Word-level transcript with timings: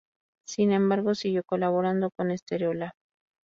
Sin 0.47 0.71
embargo, 0.71 1.13
siguió 1.13 1.43
colaborando 1.43 2.09
con 2.09 2.35
Stereolab. 2.35 2.93